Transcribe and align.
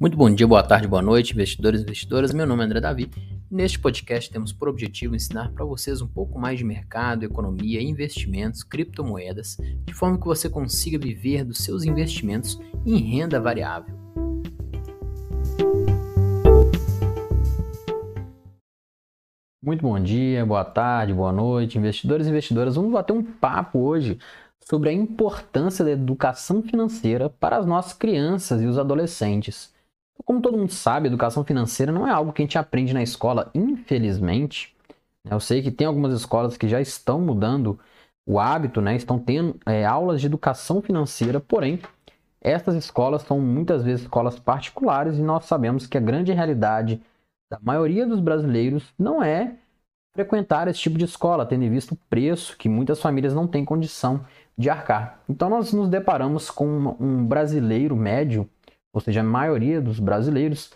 Muito 0.00 0.16
bom 0.16 0.34
dia, 0.34 0.46
boa 0.46 0.62
tarde, 0.62 0.88
boa 0.88 1.02
noite, 1.02 1.34
investidores 1.34 1.80
e 1.80 1.82
investidoras. 1.82 2.32
Meu 2.32 2.46
nome 2.46 2.62
é 2.62 2.64
André 2.64 2.80
Davi. 2.80 3.10
Neste 3.50 3.78
podcast 3.78 4.30
temos 4.30 4.50
por 4.50 4.66
objetivo 4.66 5.14
ensinar 5.14 5.52
para 5.52 5.62
vocês 5.62 6.00
um 6.00 6.06
pouco 6.06 6.38
mais 6.38 6.56
de 6.56 6.64
mercado, 6.64 7.22
economia, 7.22 7.82
investimentos, 7.82 8.62
criptomoedas, 8.62 9.58
de 9.84 9.92
forma 9.92 10.18
que 10.18 10.24
você 10.24 10.48
consiga 10.48 10.98
viver 10.98 11.44
dos 11.44 11.58
seus 11.58 11.84
investimentos 11.84 12.58
em 12.86 12.96
renda 12.96 13.38
variável. 13.38 13.94
Muito 19.62 19.82
bom 19.82 20.00
dia, 20.02 20.46
boa 20.46 20.64
tarde, 20.64 21.12
boa 21.12 21.30
noite, 21.30 21.76
investidores 21.76 22.26
e 22.26 22.30
investidoras. 22.30 22.76
Vamos 22.76 22.90
bater 22.90 23.12
um 23.12 23.22
papo 23.22 23.80
hoje 23.80 24.18
sobre 24.64 24.88
a 24.88 24.94
importância 24.94 25.84
da 25.84 25.90
educação 25.90 26.62
financeira 26.62 27.28
para 27.28 27.58
as 27.58 27.66
nossas 27.66 27.92
crianças 27.92 28.62
e 28.62 28.64
os 28.64 28.78
adolescentes. 28.78 29.78
Como 30.24 30.40
todo 30.40 30.58
mundo 30.58 30.72
sabe, 30.72 31.08
educação 31.08 31.44
financeira 31.44 31.92
não 31.92 32.06
é 32.06 32.10
algo 32.10 32.32
que 32.32 32.42
a 32.42 32.44
gente 32.44 32.58
aprende 32.58 32.92
na 32.92 33.02
escola, 33.02 33.50
infelizmente. 33.54 34.74
Eu 35.24 35.40
sei 35.40 35.62
que 35.62 35.70
tem 35.70 35.86
algumas 35.86 36.12
escolas 36.12 36.56
que 36.56 36.68
já 36.68 36.80
estão 36.80 37.20
mudando 37.20 37.78
o 38.26 38.38
hábito, 38.38 38.80
né? 38.80 38.96
estão 38.96 39.18
tendo 39.18 39.58
é, 39.66 39.84
aulas 39.84 40.20
de 40.20 40.26
educação 40.26 40.80
financeira, 40.80 41.40
porém, 41.40 41.80
essas 42.40 42.74
escolas 42.74 43.22
são 43.22 43.40
muitas 43.40 43.82
vezes 43.82 44.02
escolas 44.02 44.38
particulares 44.38 45.18
e 45.18 45.22
nós 45.22 45.44
sabemos 45.44 45.86
que 45.86 45.98
a 45.98 46.00
grande 46.00 46.32
realidade 46.32 47.02
da 47.50 47.58
maioria 47.60 48.06
dos 48.06 48.20
brasileiros 48.20 48.94
não 48.98 49.22
é 49.22 49.56
frequentar 50.14 50.68
esse 50.68 50.80
tipo 50.80 50.96
de 50.98 51.04
escola, 51.04 51.46
tendo 51.46 51.64
em 51.64 51.70
vista 51.70 51.94
o 51.94 51.98
preço 52.08 52.56
que 52.56 52.68
muitas 52.68 53.00
famílias 53.00 53.34
não 53.34 53.46
têm 53.46 53.64
condição 53.64 54.24
de 54.56 54.68
arcar. 54.68 55.20
Então, 55.28 55.48
nós 55.48 55.72
nos 55.72 55.88
deparamos 55.88 56.50
com 56.50 56.96
um 57.00 57.24
brasileiro 57.24 57.96
médio 57.96 58.48
ou 58.92 59.00
seja, 59.00 59.20
a 59.20 59.24
maioria 59.24 59.80
dos 59.80 59.98
brasileiros, 59.98 60.72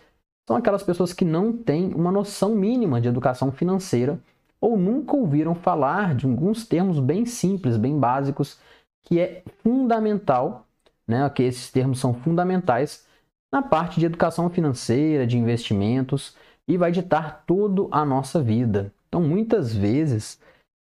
são 0.46 0.56
aquelas 0.56 0.82
pessoas 0.82 1.12
que 1.12 1.24
não 1.24 1.52
têm 1.52 1.92
uma 1.94 2.12
noção 2.12 2.54
mínima 2.54 3.00
de 3.00 3.08
educação 3.08 3.50
financeira 3.50 4.18
ou 4.60 4.76
nunca 4.76 5.16
ouviram 5.16 5.54
falar 5.54 6.14
de 6.14 6.26
alguns 6.26 6.66
termos 6.66 6.98
bem 6.98 7.26
simples, 7.26 7.76
bem 7.76 7.98
básicos, 7.98 8.58
que 9.02 9.20
é 9.20 9.42
fundamental, 9.62 10.66
né, 11.06 11.28
que 11.30 11.42
esses 11.42 11.70
termos 11.70 11.98
são 11.98 12.14
fundamentais 12.14 13.06
na 13.52 13.62
parte 13.62 14.00
de 14.00 14.06
educação 14.06 14.50
financeira, 14.50 15.26
de 15.26 15.38
investimentos 15.38 16.36
e 16.66 16.76
vai 16.76 16.90
ditar 16.90 17.44
toda 17.46 17.88
a 17.90 18.04
nossa 18.04 18.42
vida. 18.42 18.92
Então, 19.08 19.22
muitas 19.22 19.74
vezes, 19.74 20.40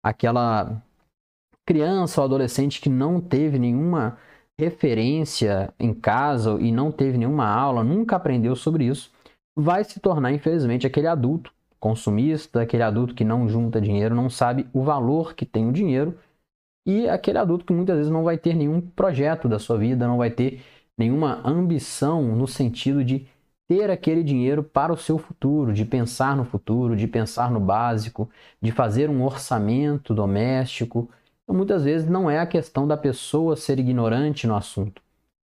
aquela 0.02 0.82
criança 1.66 2.20
ou 2.20 2.24
adolescente 2.24 2.80
que 2.80 2.88
não 2.88 3.20
teve 3.20 3.58
nenhuma 3.58 4.18
referência 4.58 5.72
em 5.78 5.92
casa 5.92 6.56
e 6.60 6.72
não 6.72 6.90
teve 6.90 7.18
nenhuma 7.18 7.46
aula, 7.46 7.84
nunca 7.84 8.16
aprendeu 8.16 8.56
sobre 8.56 8.84
isso, 8.84 9.10
vai 9.54 9.84
se 9.84 10.00
tornar, 10.00 10.32
infelizmente, 10.32 10.86
aquele 10.86 11.06
adulto 11.06 11.52
consumista, 11.78 12.62
aquele 12.62 12.82
adulto 12.82 13.14
que 13.14 13.24
não 13.24 13.48
junta 13.48 13.80
dinheiro, 13.80 14.14
não 14.14 14.30
sabe 14.30 14.66
o 14.72 14.82
valor 14.82 15.34
que 15.34 15.44
tem 15.44 15.68
o 15.68 15.72
dinheiro 15.72 16.18
e 16.86 17.08
aquele 17.08 17.38
adulto 17.38 17.64
que 17.64 17.72
muitas 17.72 17.96
vezes 17.96 18.12
não 18.12 18.24
vai 18.24 18.38
ter 18.38 18.54
nenhum 18.54 18.80
projeto 18.80 19.48
da 19.48 19.58
sua 19.58 19.76
vida, 19.76 20.06
não 20.06 20.16
vai 20.16 20.30
ter 20.30 20.62
nenhuma 20.96 21.40
ambição 21.44 22.22
no 22.34 22.46
sentido 22.46 23.04
de 23.04 23.26
ter 23.68 23.90
aquele 23.90 24.22
dinheiro 24.22 24.62
para 24.62 24.92
o 24.92 24.96
seu 24.96 25.18
futuro, 25.18 25.72
de 25.72 25.84
pensar 25.84 26.36
no 26.36 26.44
futuro, 26.44 26.96
de 26.96 27.06
pensar 27.06 27.50
no 27.50 27.58
básico, 27.58 28.30
de 28.62 28.70
fazer 28.70 29.10
um 29.10 29.24
orçamento 29.24 30.14
doméstico, 30.14 31.10
então, 31.46 31.54
muitas 31.56 31.84
vezes 31.84 32.08
não 32.08 32.28
é 32.28 32.40
a 32.40 32.46
questão 32.46 32.88
da 32.88 32.96
pessoa 32.96 33.56
ser 33.56 33.78
ignorante 33.78 34.48
no 34.48 34.56
assunto. 34.56 35.00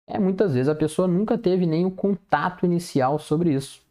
É 0.06 0.16
muitas 0.16 0.54
vezes 0.54 0.68
a 0.68 0.74
pessoa 0.74 1.08
nunca 1.08 1.36
teve 1.36 1.66
nenhum 1.66 1.90
contato 1.90 2.64
inicial 2.64 3.18
sobre 3.18 3.52
isso. 3.52 3.82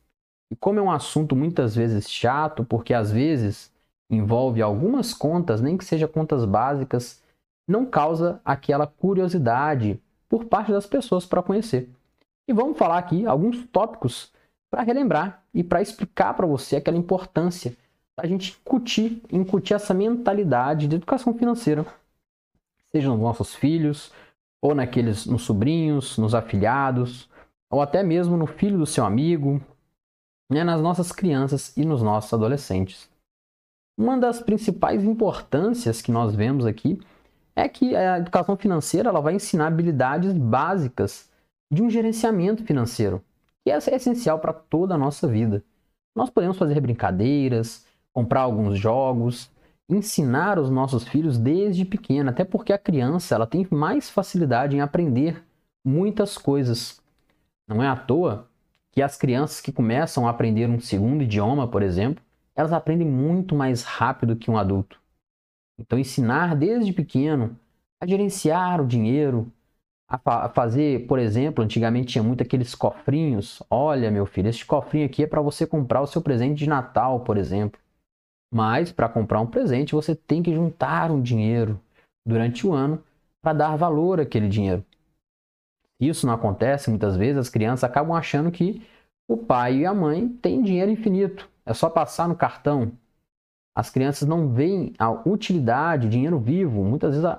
E 0.50 0.56
como 0.56 0.80
é 0.80 0.82
um 0.82 0.90
assunto 0.90 1.36
muitas 1.36 1.76
vezes 1.76 2.10
chato, 2.10 2.64
porque 2.64 2.94
às 2.94 3.12
vezes 3.12 3.70
envolve 4.10 4.62
algumas 4.62 5.14
contas, 5.14 5.60
nem 5.60 5.78
que 5.78 5.84
seja 5.84 6.08
contas 6.08 6.46
básicas, 6.46 7.22
não 7.68 7.86
causa 7.86 8.40
aquela 8.46 8.88
curiosidade 8.88 10.00
por 10.30 10.46
parte 10.46 10.72
das 10.72 10.86
pessoas 10.86 11.26
para 11.26 11.44
conhecer. 11.44 11.90
E 12.48 12.54
vamos 12.54 12.78
falar 12.78 13.00
aqui 13.00 13.26
alguns 13.26 13.68
tópicos 13.68 14.32
para 14.72 14.82
relembrar 14.82 15.44
e 15.54 15.62
para 15.62 15.82
explicar 15.82 16.34
para 16.36 16.48
você 16.48 16.78
aquela 16.78 16.98
importância 16.98 17.76
a 18.18 18.26
gente 18.26 18.58
incutir, 18.60 19.22
incutir 19.32 19.76
essa 19.76 19.94
mentalidade 19.94 20.88
de 20.88 20.96
educação 20.96 21.34
financeira, 21.36 21.86
seja 22.92 23.10
nos 23.10 23.20
nossos 23.20 23.54
filhos, 23.54 24.12
ou 24.60 24.74
naqueles 24.74 25.28
nos 25.28 25.44
sobrinhos, 25.44 26.18
nos 26.18 26.34
afilhados, 26.34 27.30
ou 27.70 27.82
até 27.82 28.02
mesmo 28.02 28.36
no 28.36 28.48
filho 28.48 28.78
do 28.78 28.88
seu 28.88 29.06
amigo, 29.06 29.62
né, 30.50 30.64
nas 30.64 30.82
nossas 30.82 31.12
crianças 31.12 31.76
e 31.78 31.86
nos 31.86 32.02
nossos 32.02 32.34
adolescentes. 32.34 33.08
Uma 33.98 34.18
das 34.18 34.42
principais 34.42 35.04
importâncias 35.04 36.02
que 36.02 36.12
nós 36.12 36.34
vemos 36.36 36.66
aqui 36.66 37.00
é 37.56 37.68
que 37.68 37.96
a 37.96 38.20
educação 38.20 38.56
financeira 38.56 39.10
ela 39.10 39.22
vai 39.22 39.34
ensinar 39.34 39.68
habilidades 39.68 40.34
básicas 40.34 41.30
de 41.72 41.82
um 41.82 41.90
gerenciamento 41.90 42.64
financeiro, 42.64 43.24
que 43.64 43.72
essa 43.72 43.92
é 43.92 43.96
essencial 43.96 44.40
para 44.40 44.54
toda 44.54 44.96
a 44.96 44.98
nossa 44.98 45.28
vida. 45.28 45.64
Nós 46.16 46.30
podemos 46.30 46.58
fazer 46.58 46.80
brincadeiras, 46.80 47.87
comprar 48.18 48.42
alguns 48.42 48.80
jogos, 48.80 49.48
ensinar 49.88 50.58
os 50.58 50.72
nossos 50.72 51.08
filhos 51.08 51.38
desde 51.38 51.86
pequena, 51.86 52.32
até 52.32 52.44
porque 52.44 52.74
a 52.74 52.78
criança 52.80 53.36
ela 53.36 53.46
tem 53.46 53.68
mais 53.70 54.10
facilidade 54.10 54.76
em 54.76 54.82
aprender 54.82 55.44
muitas 55.86 56.36
coisas. 56.36 57.00
Não 57.68 57.84
é 57.84 57.88
à 57.88 57.96
toa 57.96 58.50
que 58.92 59.04
as 59.04 59.16
crianças 59.16 59.62
que 59.62 59.72
começam 59.72 60.26
a 60.26 60.32
aprender 60.32 60.68
um 60.68 60.80
segundo 60.80 61.22
idioma, 61.22 61.68
por 61.68 61.84
exemplo, 61.84 62.24
elas 62.56 62.74
aprendem 62.74 63.08
muito 63.08 63.54
mais 63.54 63.84
rápido 63.84 64.36
que 64.36 64.50
um 64.50 64.58
adulto. 64.58 65.00
Então, 65.78 66.00
ensinar 66.00 66.56
desde 66.56 66.92
pequeno 66.94 67.56
a 68.02 68.08
gerenciar 68.08 68.82
o 68.82 68.88
dinheiro, 68.88 69.54
a, 70.08 70.18
fa 70.18 70.50
fazer, 70.50 71.06
por 71.06 71.20
exemplo, 71.20 71.64
antigamente 71.64 72.14
tinha 72.14 72.24
muito 72.24 72.42
aqueles 72.42 72.74
cofrinhos. 72.74 73.62
Olha, 73.70 74.10
meu 74.10 74.26
filho, 74.26 74.50
este 74.50 74.66
cofrinho 74.66 75.06
aqui 75.06 75.22
é 75.22 75.28
para 75.28 75.40
você 75.40 75.68
comprar 75.68 76.02
o 76.02 76.08
seu 76.08 76.20
presente 76.20 76.58
de 76.58 76.68
Natal, 76.68 77.20
por 77.20 77.38
exemplo. 77.38 77.80
Mas 78.54 78.92
para 78.92 79.10
comprar 79.10 79.42
um 79.42 79.48
presente, 79.48 79.94
você 79.94 80.16
tem 80.16 80.42
que 80.42 80.54
juntar 80.54 81.12
um 81.12 81.22
dinheiro 81.22 81.80
durante 82.26 82.66
o 82.66 82.74
ano 82.74 83.04
para 83.42 83.54
dar 83.54 83.76
valor 83.76 84.20
àquele 84.20 84.48
dinheiro. 84.48 84.84
Isso 86.00 86.28
não 86.28 86.34
acontece 86.34 86.90
muitas 86.90 87.16
vezes, 87.16 87.38
as 87.38 87.50
crianças 87.50 87.84
acabam 87.84 88.16
achando 88.16 88.52
que 88.52 88.86
o 89.28 89.36
pai 89.36 89.78
e 89.78 89.86
a 89.86 89.94
mãe 89.94 90.28
têm 90.28 90.62
dinheiro 90.62 90.92
infinito, 90.92 91.50
é 91.66 91.74
só 91.74 91.90
passar 91.90 92.30
no 92.30 92.36
cartão. 92.36 92.92
As 93.76 93.90
crianças 93.90 94.28
não 94.28 94.50
veem 94.50 94.94
a 94.98 95.12
utilidade, 95.12 96.10
dinheiro 96.10 96.40
vivo, 96.40 96.84
muitas 96.84 97.16
vezes, 97.16 97.30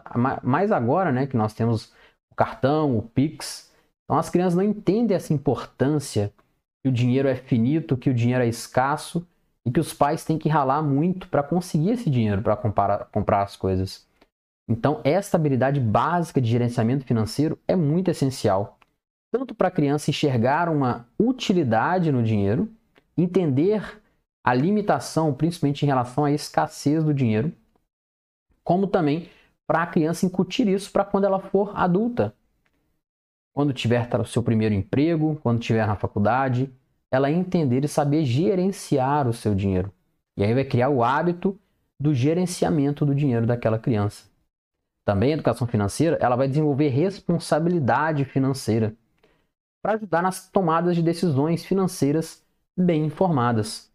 mais 0.42 0.70
agora 0.70 1.10
né, 1.10 1.26
que 1.26 1.36
nós 1.36 1.54
temos 1.54 1.92
o 2.30 2.34
cartão, 2.34 2.96
o 2.96 3.02
Pix. 3.02 3.72
Então 4.04 4.18
as 4.18 4.30
crianças 4.30 4.54
não 4.54 4.62
entendem 4.62 5.16
essa 5.16 5.32
importância, 5.32 6.32
que 6.82 6.88
o 6.88 6.92
dinheiro 6.92 7.26
é 7.26 7.34
finito, 7.34 7.96
que 7.96 8.10
o 8.10 8.14
dinheiro 8.14 8.44
é 8.44 8.48
escasso 8.48 9.26
e 9.68 9.70
que 9.70 9.78
os 9.78 9.92
pais 9.92 10.24
têm 10.24 10.38
que 10.38 10.48
ralar 10.48 10.80
muito 10.80 11.28
para 11.28 11.42
conseguir 11.42 11.90
esse 11.90 12.08
dinheiro 12.08 12.40
para 12.40 12.56
comprar, 12.56 13.42
as 13.42 13.54
coisas. 13.54 14.08
Então, 14.66 15.02
essa 15.04 15.36
habilidade 15.36 15.78
básica 15.78 16.40
de 16.40 16.48
gerenciamento 16.48 17.04
financeiro 17.04 17.58
é 17.68 17.76
muito 17.76 18.10
essencial, 18.10 18.78
tanto 19.30 19.54
para 19.54 19.68
a 19.68 19.70
criança 19.70 20.08
enxergar 20.08 20.70
uma 20.70 21.06
utilidade 21.18 22.10
no 22.10 22.22
dinheiro, 22.22 22.66
entender 23.14 24.00
a 24.42 24.54
limitação, 24.54 25.34
principalmente 25.34 25.82
em 25.82 25.86
relação 25.86 26.24
à 26.24 26.32
escassez 26.32 27.04
do 27.04 27.12
dinheiro, 27.12 27.52
como 28.64 28.86
também 28.86 29.28
para 29.66 29.82
a 29.82 29.86
criança 29.86 30.24
incutir 30.24 30.66
isso 30.66 30.90
para 30.90 31.04
quando 31.04 31.24
ela 31.24 31.40
for 31.40 31.76
adulta. 31.76 32.34
Quando 33.54 33.74
tiver 33.74 34.08
o 34.18 34.24
seu 34.24 34.42
primeiro 34.42 34.74
emprego, 34.74 35.38
quando 35.42 35.60
estiver 35.60 35.86
na 35.86 35.94
faculdade, 35.94 36.72
ela 37.10 37.30
entender 37.30 37.84
e 37.84 37.88
saber 37.88 38.24
gerenciar 38.24 39.26
o 39.28 39.32
seu 39.32 39.54
dinheiro. 39.54 39.92
E 40.36 40.44
aí 40.44 40.54
vai 40.54 40.64
criar 40.64 40.88
o 40.88 41.02
hábito 41.02 41.58
do 41.98 42.14
gerenciamento 42.14 43.04
do 43.04 43.14
dinheiro 43.14 43.46
daquela 43.46 43.78
criança. 43.78 44.28
Também 45.04 45.30
a 45.30 45.34
educação 45.34 45.66
financeira, 45.66 46.18
ela 46.20 46.36
vai 46.36 46.46
desenvolver 46.46 46.88
responsabilidade 46.88 48.24
financeira 48.24 48.94
para 49.82 49.94
ajudar 49.94 50.22
nas 50.22 50.48
tomadas 50.50 50.94
de 50.94 51.02
decisões 51.02 51.64
financeiras 51.64 52.44
bem 52.76 53.06
informadas. 53.06 53.90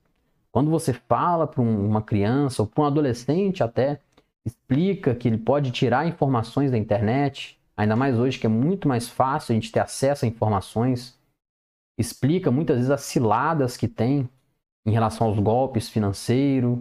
Quando 0.51 0.69
você 0.69 0.93
fala 0.93 1.47
para 1.47 1.61
uma 1.61 2.01
criança 2.01 2.61
ou 2.61 2.67
para 2.67 2.83
um 2.83 2.87
adolescente 2.87 3.63
até, 3.63 3.99
explica 4.45 5.15
que 5.15 5.27
ele 5.27 5.37
pode 5.37 5.71
tirar 5.71 6.07
informações 6.07 6.71
da 6.71 6.77
internet, 6.77 7.59
ainda 7.77 7.95
mais 7.95 8.19
hoje 8.19 8.39
que 8.39 8.45
é 8.45 8.49
muito 8.49 8.87
mais 8.87 9.07
fácil 9.07 9.53
a 9.53 9.55
gente 9.55 9.71
ter 9.71 9.79
acesso 9.79 10.25
a 10.25 10.27
informações 10.27 11.17
explica 11.97 12.51
muitas 12.51 12.77
vezes 12.77 12.91
as 12.91 13.01
ciladas 13.01 13.77
que 13.77 13.87
tem 13.87 14.29
em 14.85 14.91
relação 14.91 15.27
aos 15.27 15.39
golpes 15.39 15.89
financeiros, 15.89 16.79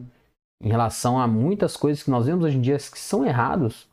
em 0.62 0.68
relação 0.68 1.18
a 1.18 1.26
muitas 1.26 1.76
coisas 1.76 2.02
que 2.02 2.10
nós 2.10 2.26
vemos 2.26 2.44
hoje 2.44 2.58
em 2.58 2.60
dia 2.60 2.76
que 2.76 2.98
são 2.98 3.24
errados, 3.24 3.88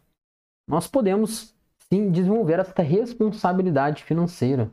nós 0.68 0.88
podemos 0.88 1.54
sim 1.92 2.12
desenvolver 2.12 2.60
essa 2.60 2.82
responsabilidade 2.82 4.04
financeira. 4.04 4.70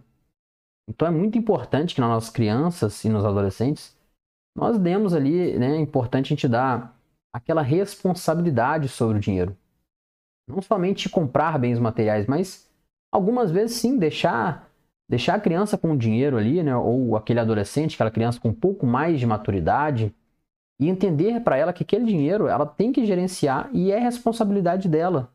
Então 0.88 1.08
é 1.08 1.10
muito 1.10 1.36
importante 1.38 1.94
que 1.94 2.00
nas 2.00 2.10
nossas 2.10 2.30
crianças 2.30 3.04
e 3.04 3.08
nos 3.08 3.24
adolescentes 3.24 3.96
nós 4.56 4.78
demos 4.78 5.12
ali, 5.12 5.58
né, 5.58 5.76
é 5.76 5.80
importante 5.80 6.26
a 6.26 6.28
gente 6.36 6.48
dar 6.48 6.96
aquela 7.34 7.60
responsabilidade 7.60 8.88
sobre 8.88 9.18
o 9.18 9.20
dinheiro. 9.20 9.56
Não 10.48 10.62
somente 10.62 11.08
comprar 11.08 11.58
bens 11.58 11.78
materiais, 11.78 12.26
mas 12.26 12.70
algumas 13.12 13.50
vezes 13.50 13.76
sim 13.76 13.98
deixar 13.98 14.65
deixar 15.08 15.34
a 15.34 15.40
criança 15.40 15.78
com 15.78 15.92
o 15.92 15.98
dinheiro 15.98 16.36
ali, 16.36 16.62
né, 16.62 16.76
ou 16.76 17.16
aquele 17.16 17.40
adolescente, 17.40 17.94
aquela 17.94 18.10
criança 18.10 18.40
com 18.40 18.48
um 18.48 18.54
pouco 18.54 18.86
mais 18.86 19.20
de 19.20 19.26
maturidade, 19.26 20.14
e 20.78 20.88
entender 20.88 21.40
para 21.40 21.56
ela 21.56 21.72
que 21.72 21.82
aquele 21.82 22.04
dinheiro 22.04 22.48
ela 22.48 22.66
tem 22.66 22.92
que 22.92 23.06
gerenciar 23.06 23.70
e 23.72 23.90
é 23.90 23.98
responsabilidade 23.98 24.88
dela. 24.88 25.32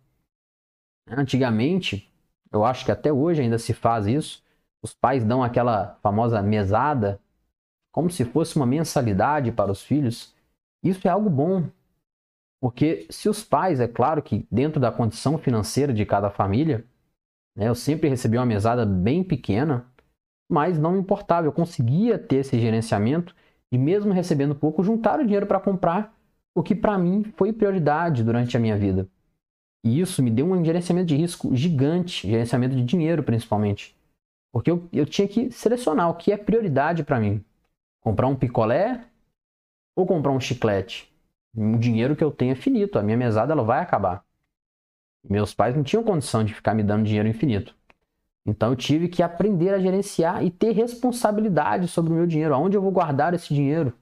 Antigamente, 1.09 2.11
eu 2.51 2.63
acho 2.63 2.85
que 2.85 2.91
até 2.91 3.11
hoje 3.11 3.41
ainda 3.41 3.57
se 3.57 3.73
faz 3.73 4.05
isso, 4.05 4.43
os 4.83 4.93
pais 4.93 5.23
dão 5.23 5.43
aquela 5.43 5.97
famosa 6.01 6.41
mesada 6.41 7.19
como 7.91 8.09
se 8.09 8.23
fosse 8.23 8.55
uma 8.55 8.65
mensalidade 8.65 9.51
para 9.51 9.71
os 9.71 9.81
filhos. 9.81 10.33
Isso 10.83 11.07
é 11.07 11.11
algo 11.11 11.29
bom, 11.29 11.67
porque 12.59 13.07
se 13.09 13.27
os 13.27 13.43
pais, 13.43 13.79
é 13.79 13.87
claro 13.87 14.21
que 14.21 14.45
dentro 14.51 14.79
da 14.79 14.91
condição 14.91 15.37
financeira 15.37 15.93
de 15.93 16.05
cada 16.05 16.29
família, 16.29 16.85
né, 17.55 17.67
eu 17.67 17.75
sempre 17.75 18.09
recebi 18.09 18.37
uma 18.37 18.45
mesada 18.45 18.85
bem 18.85 19.23
pequena, 19.23 19.85
mas 20.49 20.77
não 20.77 20.93
me 20.93 20.99
importava, 20.99 21.47
eu 21.47 21.51
conseguia 21.51 22.17
ter 22.17 22.37
esse 22.37 22.59
gerenciamento 22.59 23.35
e 23.71 23.77
mesmo 23.77 24.11
recebendo 24.11 24.53
pouco, 24.53 24.83
juntar 24.83 25.19
o 25.19 25.23
dinheiro 25.23 25.47
para 25.47 25.59
comprar 25.59 26.13
o 26.53 26.61
que 26.61 26.75
para 26.75 26.97
mim 26.97 27.23
foi 27.37 27.53
prioridade 27.53 28.23
durante 28.23 28.57
a 28.57 28.59
minha 28.59 28.77
vida. 28.77 29.07
E 29.83 29.99
isso 29.99 30.21
me 30.21 30.29
deu 30.29 30.45
um 30.45 30.63
gerenciamento 30.63 31.07
de 31.07 31.15
risco 31.15 31.55
gigante, 31.55 32.27
gerenciamento 32.27 32.75
de 32.75 32.83
dinheiro 32.83 33.23
principalmente. 33.23 33.97
Porque 34.51 34.69
eu, 34.69 34.87
eu 34.91 35.05
tinha 35.05 35.27
que 35.27 35.49
selecionar 35.51 36.09
o 36.09 36.15
que 36.15 36.31
é 36.31 36.37
prioridade 36.37 37.03
para 37.03 37.19
mim. 37.19 37.43
Comprar 38.01 38.27
um 38.27 38.35
picolé 38.35 39.05
ou 39.95 40.05
comprar 40.05 40.31
um 40.31 40.39
chiclete? 40.39 41.11
O 41.55 41.77
dinheiro 41.77 42.15
que 42.15 42.23
eu 42.23 42.31
tenho 42.31 42.51
é 42.51 42.55
finito, 42.55 42.99
a 42.99 43.03
minha 43.03 43.17
mesada 43.17 43.53
ela 43.53 43.63
vai 43.63 43.81
acabar. 43.81 44.23
Meus 45.27 45.53
pais 45.53 45.75
não 45.75 45.83
tinham 45.83 46.03
condição 46.03 46.43
de 46.43 46.53
ficar 46.53 46.73
me 46.73 46.83
dando 46.83 47.05
dinheiro 47.05 47.27
infinito. 47.27 47.75
Então 48.45 48.69
eu 48.71 48.75
tive 48.75 49.07
que 49.07 49.21
aprender 49.21 49.73
a 49.73 49.79
gerenciar 49.79 50.43
e 50.43 50.49
ter 50.49 50.71
responsabilidade 50.71 51.87
sobre 51.87 52.11
o 52.11 52.15
meu 52.15 52.25
dinheiro. 52.25 52.53
Aonde 52.53 52.75
eu 52.75 52.81
vou 52.81 52.91
guardar 52.91 53.33
esse 53.33 53.53
dinheiro? 53.53 53.93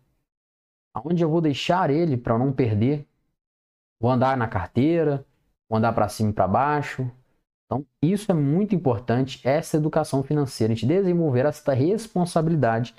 Aonde 0.94 1.24
eu 1.24 1.30
vou 1.30 1.42
deixar 1.42 1.90
ele 1.90 2.18
para 2.18 2.38
não 2.38 2.52
perder? 2.52 3.06
Vou 4.00 4.10
andar 4.10 4.38
na 4.38 4.48
carteira? 4.48 5.26
Vou 5.68 5.78
andar 5.78 5.94
para 5.94 6.08
cima 6.08 6.30
e 6.30 6.34
para 6.34 6.48
baixo? 6.48 7.10
Então, 7.66 7.86
isso 8.02 8.32
é 8.32 8.34
muito 8.34 8.74
importante, 8.74 9.48
essa 9.48 9.78
educação 9.78 10.24
financeira, 10.24 10.74
a 10.74 10.76
gente 10.76 10.88
desenvolver 10.88 11.46
essa 11.46 11.72
responsabilidade 11.72 12.96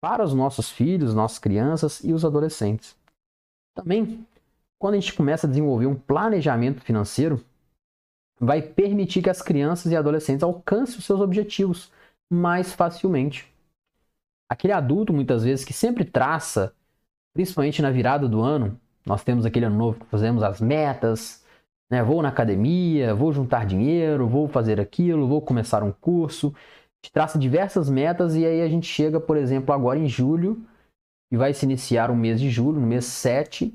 para 0.00 0.24
os 0.24 0.32
nossos 0.32 0.70
filhos, 0.70 1.14
nossas 1.14 1.38
crianças 1.38 2.02
e 2.02 2.10
os 2.10 2.24
adolescentes. 2.24 2.96
Também, 3.74 4.26
quando 4.78 4.94
a 4.94 4.98
gente 4.98 5.12
começa 5.12 5.46
a 5.46 5.50
desenvolver 5.50 5.86
um 5.86 5.94
planejamento 5.94 6.80
financeiro, 6.80 7.44
vai 8.38 8.60
permitir 8.60 9.22
que 9.22 9.30
as 9.30 9.40
crianças 9.40 9.92
e 9.92 9.96
adolescentes 9.96 10.42
alcancem 10.42 10.98
os 10.98 11.04
seus 11.04 11.20
objetivos 11.20 11.90
mais 12.30 12.72
facilmente. 12.72 13.52
Aquele 14.48 14.72
adulto, 14.72 15.12
muitas 15.12 15.44
vezes, 15.44 15.64
que 15.64 15.72
sempre 15.72 16.04
traça, 16.04 16.74
principalmente 17.32 17.80
na 17.80 17.90
virada 17.90 18.28
do 18.28 18.40
ano, 18.42 18.78
nós 19.06 19.22
temos 19.22 19.44
aquele 19.44 19.66
ano 19.66 19.76
novo 19.76 20.00
que 20.00 20.06
fazemos 20.06 20.42
as 20.42 20.60
metas, 20.60 21.44
né? 21.90 22.02
vou 22.02 22.22
na 22.22 22.28
academia, 22.28 23.14
vou 23.14 23.32
juntar 23.32 23.66
dinheiro, 23.66 24.28
vou 24.28 24.48
fazer 24.48 24.80
aquilo, 24.80 25.28
vou 25.28 25.40
começar 25.40 25.82
um 25.82 25.92
curso. 25.92 26.54
Traça 27.12 27.38
diversas 27.38 27.90
metas 27.90 28.34
e 28.34 28.46
aí 28.46 28.62
a 28.62 28.68
gente 28.68 28.86
chega, 28.86 29.20
por 29.20 29.36
exemplo, 29.36 29.74
agora 29.74 29.98
em 29.98 30.08
julho, 30.08 30.64
e 31.30 31.36
vai 31.36 31.52
se 31.52 31.66
iniciar 31.66 32.10
o 32.10 32.16
mês 32.16 32.40
de 32.40 32.48
julho, 32.48 32.80
no 32.80 32.86
mês 32.86 33.04
7, 33.04 33.74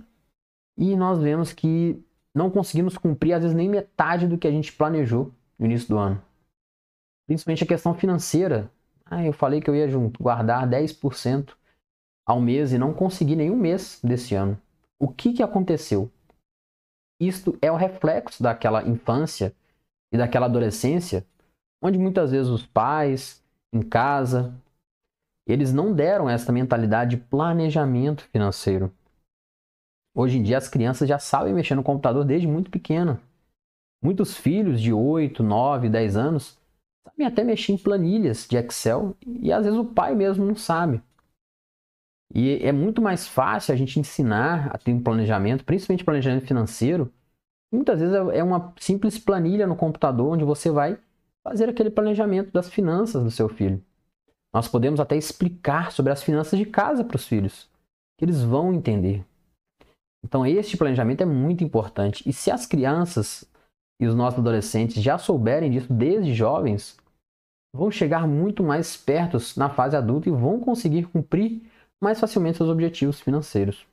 e 0.77 0.95
nós 0.95 1.19
vemos 1.19 1.53
que 1.53 2.01
não 2.39 2.50
conseguimos 2.50 2.97
cumprir, 2.97 3.33
às 3.33 3.44
vezes, 3.44 3.56
nem 3.56 3.68
metade 3.68 4.27
do 4.27 4.38
que 4.38 4.47
a 4.47 4.51
gente 4.51 4.71
planejou 4.71 5.31
no 5.59 5.65
início 5.65 5.89
do 5.89 5.97
ano. 5.97 6.21
Principalmente 7.27 7.65
a 7.65 7.68
questão 7.68 7.94
financeira. 7.94 8.71
Ah, 9.06 9.25
eu 9.25 9.33
falei 9.33 9.59
que 9.59 9.69
eu 9.69 9.75
ia 9.75 9.88
guardar 10.19 10.68
10% 10.68 11.53
ao 12.25 12.39
mês 12.39 12.71
e 12.71 12.77
não 12.77 12.94
consegui 12.94 13.36
nenhum 13.36 13.57
mês 13.57 14.00
desse 14.01 14.36
ano. 14.36 14.57
O 14.97 15.07
que, 15.07 15.33
que 15.33 15.44
aconteceu? 15.44 16.09
Isto 17.19 17.57
é 17.62 17.69
o 17.69 17.75
reflexo 17.75 18.42
daquela 18.42 18.88
infância 18.88 19.53
e 20.12 20.18
daquela 20.18 20.45
adolescência, 20.45 21.25
onde 21.81 21.97
muitas 21.97 22.31
vezes 22.31 22.50
os 22.50 22.65
pais, 22.65 23.44
em 23.74 23.81
casa, 23.81 24.53
eles 25.45 25.74
não 25.74 25.94
deram 25.94 26.30
essa 26.30 26.51
mentalidade 26.51 27.18
de 27.18 27.24
planejamento 27.24 28.24
financeiro. 28.24 28.94
Hoje 30.19 30.38
em 30.38 30.44
dia 30.44 30.57
as 30.57 30.68
crianças 30.68 31.07
já 31.07 31.18
sabem 31.18 31.54
mexer 31.54 31.75
no 31.75 31.81
computador 31.81 32.25
desde 32.25 32.45
muito 32.45 32.69
pequeno. 32.69 33.18
Muitos 34.04 34.36
filhos 34.36 34.81
de 34.81 34.92
8, 34.92 35.42
9, 35.42 35.88
10 35.88 36.18
anos 36.18 36.57
sabem 37.06 37.25
até 37.25 37.42
mexer 37.42 37.71
em 37.71 37.77
planilhas 37.77 38.45
de 38.45 38.57
Excel 38.57 39.16
e 39.25 39.50
às 39.54 39.63
vezes 39.63 39.80
o 39.80 39.86
pai 39.86 40.13
mesmo 40.16 40.45
não 40.45 40.57
sabe. 40.57 41.01
E 42.36 42.60
é 42.62 42.74
muito 42.74 43.01
mais 43.01 43.30
fácil 43.30 43.74
a 43.74 43.77
gente 43.77 43.98
ensinar 43.98 44.68
a 44.75 44.77
ter 44.77 44.92
um 44.92 45.01
planejamento, 45.01 45.63
principalmente 45.63 46.04
planejamento 46.04 46.45
financeiro. 46.45 47.10
Muitas 47.71 48.01
vezes 48.01 48.13
é 48.13 48.44
uma 48.44 48.74
simples 48.77 49.18
planilha 49.18 49.66
no 49.66 49.77
computador 49.77 50.33
onde 50.33 50.44
você 50.44 50.69
vai 50.69 51.00
fazer 51.42 51.69
aquele 51.69 51.89
planejamento 51.89 52.51
das 52.51 52.69
finanças 52.69 53.24
do 53.24 53.31
seu 53.31 53.48
filho. 53.48 53.81
Nós 54.54 54.68
podemos 54.68 55.00
até 55.00 55.16
explicar 55.16 55.94
sobre 55.94 56.12
as 56.12 56.21
finanças 56.21 56.60
de 56.60 56.66
casa 56.66 57.06
para 57.06 57.16
os 57.16 57.25
filhos, 57.25 57.69
que 58.18 58.25
eles 58.25 58.44
vão 58.44 58.74
entender. 58.74 59.24
Então, 60.24 60.45
este 60.45 60.77
planejamento 60.77 61.21
é 61.21 61.25
muito 61.25 61.63
importante. 61.63 62.27
E 62.27 62.33
se 62.33 62.51
as 62.51 62.66
crianças 62.66 63.45
e 64.01 64.07
os 64.07 64.16
nossos 64.16 64.39
adolescentes 64.39 65.01
já 65.01 65.18
souberem 65.18 65.71
disso 65.71 65.92
desde 65.92 66.33
jovens, 66.33 66.98
vão 67.75 67.92
chegar 67.92 68.27
muito 68.27 68.63
mais 68.63 68.98
perto 68.98 69.38
na 69.57 69.69
fase 69.69 69.95
adulta 69.95 70.30
e 70.30 70.31
vão 70.31 70.60
conseguir 70.60 71.07
cumprir 71.07 71.62
mais 72.01 72.19
facilmente 72.19 72.57
seus 72.57 72.69
objetivos 72.69 73.19
financeiros. 73.19 73.86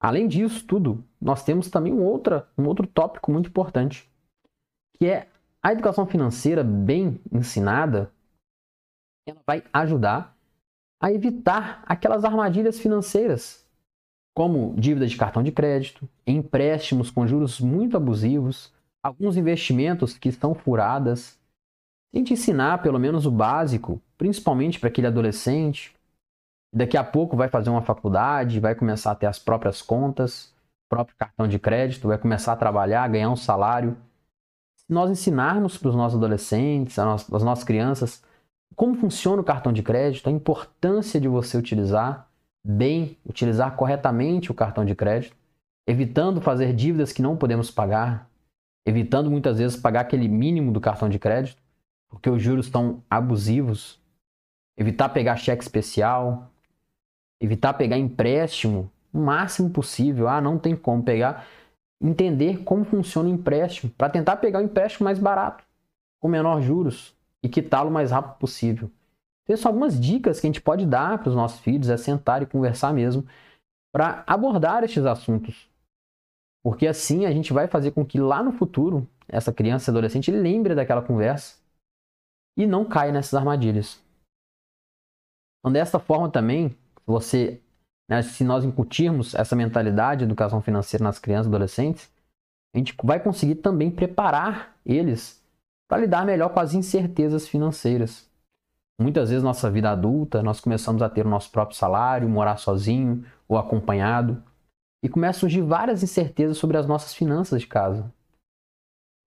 Além 0.00 0.26
disso 0.26 0.66
tudo, 0.66 1.04
nós 1.20 1.44
temos 1.44 1.70
também 1.70 1.92
um, 1.92 2.02
outra, 2.02 2.48
um 2.58 2.66
outro 2.66 2.86
tópico 2.86 3.30
muito 3.30 3.48
importante, 3.48 4.10
que 4.98 5.06
é 5.06 5.28
a 5.62 5.72
educação 5.72 6.06
financeira 6.06 6.64
bem 6.64 7.20
ensinada, 7.30 8.10
ela 9.26 9.40
vai 9.46 9.62
ajudar 9.72 10.36
a 11.00 11.12
evitar 11.12 11.84
aquelas 11.86 12.24
armadilhas 12.24 12.80
financeiras 12.80 13.61
como 14.34 14.74
dívida 14.74 15.06
de 15.06 15.16
cartão 15.16 15.42
de 15.42 15.52
crédito, 15.52 16.08
empréstimos 16.26 17.10
com 17.10 17.26
juros 17.26 17.60
muito 17.60 17.96
abusivos, 17.96 18.72
alguns 19.02 19.36
investimentos 19.36 20.16
que 20.16 20.28
estão 20.28 20.54
furadas. 20.54 21.38
Tente 22.12 22.32
ensinar 22.32 22.82
pelo 22.82 22.98
menos 22.98 23.26
o 23.26 23.30
básico, 23.30 24.00
principalmente 24.16 24.78
para 24.78 24.88
aquele 24.88 25.06
adolescente. 25.06 25.94
Daqui 26.74 26.96
a 26.96 27.04
pouco 27.04 27.36
vai 27.36 27.48
fazer 27.48 27.70
uma 27.70 27.82
faculdade, 27.82 28.60
vai 28.60 28.74
começar 28.74 29.12
a 29.12 29.14
ter 29.14 29.26
as 29.26 29.38
próprias 29.38 29.82
contas, 29.82 30.54
próprio 30.88 31.16
cartão 31.16 31.48
de 31.48 31.58
crédito, 31.58 32.08
vai 32.08 32.18
começar 32.18 32.52
a 32.52 32.56
trabalhar, 32.56 33.08
ganhar 33.08 33.30
um 33.30 33.36
salário. 33.36 33.96
Se 34.76 34.92
nós 34.92 35.10
ensinarmos 35.10 35.78
para 35.78 35.88
os 35.88 35.94
nossos 35.94 36.18
adolescentes, 36.18 36.98
as 36.98 37.42
nossas 37.42 37.64
crianças, 37.64 38.22
como 38.74 38.94
funciona 38.94 39.40
o 39.40 39.44
cartão 39.44 39.72
de 39.72 39.82
crédito, 39.82 40.28
a 40.28 40.32
importância 40.32 41.20
de 41.20 41.28
você 41.28 41.56
utilizar, 41.56 42.30
bem, 42.64 43.16
utilizar 43.24 43.74
corretamente 43.76 44.50
o 44.50 44.54
cartão 44.54 44.84
de 44.84 44.94
crédito, 44.94 45.36
evitando 45.86 46.40
fazer 46.40 46.72
dívidas 46.72 47.12
que 47.12 47.22
não 47.22 47.36
podemos 47.36 47.70
pagar, 47.70 48.28
evitando 48.86 49.30
muitas 49.30 49.58
vezes 49.58 49.76
pagar 49.76 50.00
aquele 50.00 50.28
mínimo 50.28 50.72
do 50.72 50.80
cartão 50.80 51.08
de 51.08 51.18
crédito, 51.18 51.60
porque 52.08 52.30
os 52.30 52.42
juros 52.42 52.66
estão 52.66 53.02
abusivos, 53.10 54.00
evitar 54.76 55.08
pegar 55.08 55.36
cheque 55.36 55.62
especial, 55.62 56.50
evitar 57.40 57.74
pegar 57.74 57.98
empréstimo 57.98 58.90
o 59.12 59.18
máximo 59.18 59.70
possível. 59.70 60.28
Ah, 60.28 60.40
não 60.40 60.58
tem 60.58 60.76
como 60.76 61.02
pegar. 61.02 61.46
Entender 62.00 62.64
como 62.64 62.84
funciona 62.84 63.28
o 63.28 63.32
empréstimo, 63.32 63.92
para 63.96 64.08
tentar 64.08 64.36
pegar 64.36 64.58
o 64.58 64.62
empréstimo 64.62 65.04
mais 65.04 65.18
barato, 65.18 65.64
com 66.20 66.28
menor 66.28 66.60
juros 66.60 67.14
e 67.42 67.48
quitá-lo 67.48 67.90
o 67.90 67.92
mais 67.92 68.10
rápido 68.10 68.38
possível. 68.38 68.90
Então, 69.44 69.56
são 69.56 69.70
algumas 69.70 70.00
dicas 70.00 70.40
que 70.40 70.46
a 70.46 70.48
gente 70.48 70.60
pode 70.60 70.86
dar 70.86 71.18
para 71.18 71.28
os 71.28 71.34
nossos 71.34 71.60
filhos, 71.60 71.88
é 71.88 71.96
sentar 71.96 72.42
e 72.42 72.46
conversar 72.46 72.92
mesmo, 72.92 73.26
para 73.92 74.24
abordar 74.26 74.84
estes 74.84 75.04
assuntos. 75.04 75.68
Porque 76.62 76.86
assim 76.86 77.26
a 77.26 77.32
gente 77.32 77.52
vai 77.52 77.66
fazer 77.66 77.90
com 77.90 78.06
que 78.06 78.20
lá 78.20 78.42
no 78.42 78.52
futuro, 78.52 79.08
essa 79.28 79.52
criança 79.52 79.90
adolescente 79.90 80.30
lembre 80.30 80.74
daquela 80.74 81.02
conversa 81.02 81.58
e 82.56 82.66
não 82.66 82.84
caia 82.84 83.12
nessas 83.12 83.34
armadilhas. 83.34 84.00
Então, 85.58 85.72
dessa 85.72 85.98
forma 85.98 86.30
também, 86.30 86.76
você, 87.04 87.60
né, 88.08 88.22
se 88.22 88.44
nós 88.44 88.64
incutirmos 88.64 89.34
essa 89.34 89.56
mentalidade 89.56 90.20
de 90.20 90.24
educação 90.24 90.62
financeira 90.62 91.04
nas 91.04 91.18
crianças 91.18 91.46
e 91.46 91.48
adolescentes, 91.48 92.12
a 92.74 92.78
gente 92.78 92.94
vai 93.02 93.22
conseguir 93.22 93.56
também 93.56 93.90
preparar 93.90 94.76
eles 94.84 95.42
para 95.88 96.00
lidar 96.00 96.24
melhor 96.24 96.48
com 96.54 96.60
as 96.60 96.74
incertezas 96.74 97.46
financeiras. 97.46 98.31
Muitas 99.02 99.30
vezes, 99.30 99.42
nossa 99.42 99.70
vida 99.70 99.90
adulta, 99.90 100.42
nós 100.42 100.60
começamos 100.60 101.02
a 101.02 101.08
ter 101.08 101.26
o 101.26 101.28
nosso 101.28 101.50
próprio 101.50 101.76
salário, 101.76 102.28
morar 102.28 102.56
sozinho 102.56 103.24
ou 103.48 103.58
acompanhado, 103.58 104.42
e 105.04 105.08
começam 105.08 105.38
a 105.38 105.40
surgir 105.40 105.62
várias 105.62 106.02
incertezas 106.02 106.56
sobre 106.56 106.76
as 106.76 106.86
nossas 106.86 107.12
finanças 107.12 107.60
de 107.60 107.66
casa. 107.66 108.12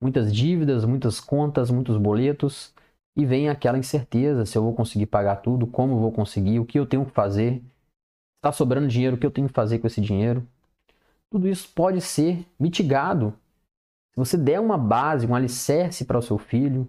Muitas 0.01 0.34
dívidas, 0.34 0.86
muitas 0.86 1.20
contas, 1.20 1.70
muitos 1.70 1.98
boletos, 1.98 2.74
e 3.17 3.25
vem 3.25 3.50
aquela 3.50 3.77
incerteza 3.77 4.46
se 4.46 4.58
eu 4.58 4.63
vou 4.63 4.74
conseguir 4.74 5.08
pagar 5.08 5.38
tudo, 5.38 5.67
como 5.67 6.00
vou 6.00 6.12
conseguir, 6.12 6.60
o 6.60 6.65
que 6.65 6.79
eu 6.79 6.86
tenho 6.86 7.05
que 7.05 7.12
fazer, 7.12 7.62
está 8.38 8.51
sobrando 8.51 8.88
dinheiro, 8.88 9.15
o 9.15 9.20
que 9.20 9.25
eu 9.25 9.32
tenho 9.32 9.48
que 9.48 9.53
fazer 9.53 9.79
com 9.79 9.88
esse 9.88 10.00
dinheiro. 10.00 10.48
Tudo 11.29 11.48
isso 11.48 11.70
pode 11.74 12.00
ser 12.01 12.46
mitigado 12.60 13.34
se 14.15 14.17
você 14.17 14.38
der 14.38 14.62
uma 14.62 14.77
base, 14.77 15.27
um 15.27 15.36
alicerce 15.36 16.05
para 16.05 16.17
o 16.17 16.22
seu 16.22 16.38
filho, 16.38 16.88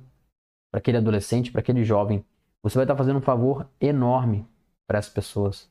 para 0.70 0.78
aquele 0.78 0.98
adolescente, 0.98 1.50
para 1.50 1.60
aquele 1.60 1.82
jovem, 1.82 2.24
você 2.68 2.78
vai 2.78 2.84
estar 2.84 2.96
fazendo 2.96 3.18
um 3.18 3.22
favor 3.22 3.68
enorme 3.80 4.44
para 4.88 4.98
essas 4.98 5.12
pessoas. 5.12 5.70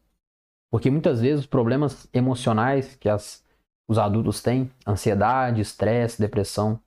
Porque 0.72 0.90
muitas 0.90 1.20
vezes 1.20 1.42
os 1.42 1.46
problemas 1.46 2.08
emocionais 2.14 2.96
que 2.96 3.10
as, 3.10 3.44
os 3.86 3.98
adultos 3.98 4.42
têm, 4.42 4.72
ansiedade, 4.88 5.60
estresse, 5.60 6.22
depressão, 6.22 6.80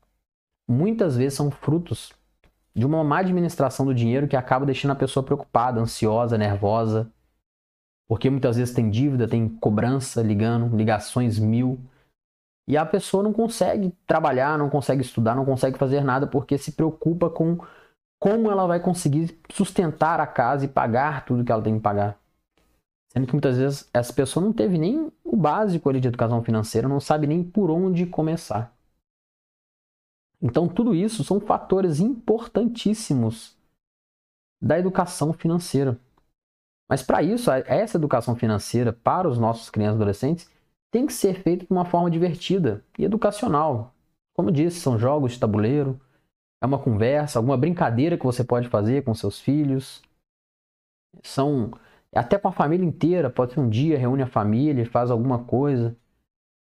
muitas 0.66 1.14
vezes 1.14 1.34
são 1.34 1.50
frutos 1.50 2.14
de 2.74 2.86
uma 2.86 3.04
má 3.04 3.18
administração 3.18 3.84
do 3.84 3.94
dinheiro 3.94 4.26
que 4.26 4.36
acaba 4.36 4.64
deixando 4.64 4.92
a 4.92 4.96
pessoa 4.96 5.22
preocupada, 5.22 5.78
ansiosa, 5.78 6.38
nervosa. 6.38 7.12
Porque 8.08 8.30
muitas 8.30 8.56
vezes 8.56 8.74
tem 8.74 8.88
dívida, 8.88 9.28
tem 9.28 9.46
cobrança 9.46 10.22
ligando, 10.22 10.74
ligações 10.74 11.38
mil. 11.38 11.78
E 12.66 12.78
a 12.78 12.86
pessoa 12.86 13.22
não 13.22 13.34
consegue 13.34 13.92
trabalhar, 14.06 14.56
não 14.56 14.70
consegue 14.70 15.02
estudar, 15.02 15.34
não 15.34 15.44
consegue 15.44 15.76
fazer 15.76 16.02
nada 16.02 16.26
porque 16.26 16.56
se 16.56 16.72
preocupa 16.72 17.28
com 17.28 17.58
como 18.18 18.50
ela 18.50 18.66
vai 18.66 18.80
conseguir 18.80 19.38
sustentar 19.50 20.20
a 20.20 20.26
casa 20.26 20.64
e 20.64 20.68
pagar 20.68 21.24
tudo 21.24 21.44
que 21.44 21.52
ela 21.52 21.62
tem 21.62 21.76
que 21.76 21.82
pagar. 21.82 22.18
Sendo 23.12 23.26
que 23.26 23.32
muitas 23.32 23.56
vezes 23.56 23.88
essa 23.92 24.12
pessoa 24.12 24.44
não 24.44 24.52
teve 24.52 24.76
nem 24.76 25.10
o 25.24 25.36
básico 25.36 25.88
ali 25.88 26.00
de 26.00 26.08
educação 26.08 26.42
financeira, 26.42 26.88
não 26.88 27.00
sabe 27.00 27.26
nem 27.26 27.42
por 27.42 27.70
onde 27.70 28.06
começar. 28.06 28.76
Então, 30.40 30.68
tudo 30.68 30.94
isso 30.94 31.24
são 31.24 31.40
fatores 31.40 32.00
importantíssimos 32.00 33.56
da 34.60 34.78
educação 34.78 35.32
financeira. 35.32 35.98
Mas 36.88 37.02
para 37.02 37.22
isso, 37.22 37.50
essa 37.50 37.96
educação 37.96 38.34
financeira 38.36 38.92
para 38.92 39.28
os 39.28 39.38
nossos 39.38 39.68
crianças 39.68 39.94
e 39.94 40.02
adolescentes 40.02 40.50
tem 40.90 41.06
que 41.06 41.12
ser 41.12 41.42
feita 41.42 41.66
de 41.66 41.72
uma 41.72 41.84
forma 41.84 42.10
divertida 42.10 42.84
e 42.98 43.04
educacional. 43.04 43.94
Como 44.34 44.48
eu 44.48 44.52
disse, 44.52 44.80
são 44.80 44.98
jogos 44.98 45.32
de 45.32 45.40
tabuleiro, 45.40 46.00
é 46.60 46.66
uma 46.66 46.78
conversa, 46.78 47.38
alguma 47.38 47.56
brincadeira 47.56 48.18
que 48.18 48.24
você 48.24 48.44
pode 48.44 48.68
fazer 48.68 49.04
com 49.04 49.14
seus 49.14 49.40
filhos. 49.40 50.02
São 51.22 51.72
até 52.12 52.38
com 52.38 52.48
a 52.48 52.52
família 52.52 52.86
inteira, 52.86 53.30
pode 53.30 53.52
ser 53.52 53.60
um 53.60 53.68
dia, 53.68 53.98
reúne 53.98 54.22
a 54.22 54.26
família, 54.26 54.84
faz 54.86 55.10
alguma 55.10 55.44
coisa. 55.44 55.96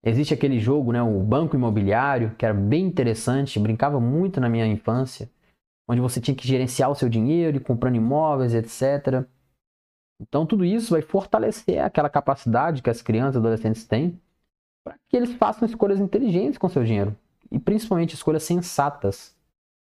Existe 0.04 0.34
aquele 0.34 0.58
jogo, 0.58 0.92
né, 0.92 1.02
o 1.02 1.20
Banco 1.20 1.56
Imobiliário, 1.56 2.34
que 2.36 2.44
era 2.44 2.54
bem 2.54 2.86
interessante, 2.86 3.58
brincava 3.58 4.00
muito 4.00 4.40
na 4.40 4.48
minha 4.48 4.66
infância, 4.66 5.30
onde 5.88 6.00
você 6.00 6.20
tinha 6.20 6.36
que 6.36 6.46
gerenciar 6.46 6.90
o 6.90 6.94
seu 6.94 7.08
dinheiro, 7.08 7.56
ir 7.56 7.60
comprando 7.60 7.96
imóveis, 7.96 8.54
etc. 8.54 9.26
Então 10.20 10.46
tudo 10.46 10.64
isso 10.64 10.92
vai 10.92 11.02
fortalecer 11.02 11.80
aquela 11.80 12.08
capacidade 12.08 12.82
que 12.82 12.90
as 12.90 13.02
crianças 13.02 13.36
e 13.36 13.38
adolescentes 13.38 13.84
têm 13.84 14.20
para 14.84 14.96
que 15.08 15.16
eles 15.16 15.34
façam 15.34 15.66
escolhas 15.66 15.98
inteligentes 15.98 16.58
com 16.58 16.68
seu 16.68 16.84
dinheiro 16.84 17.16
e 17.50 17.58
principalmente 17.58 18.14
escolhas 18.14 18.44
sensatas, 18.44 19.35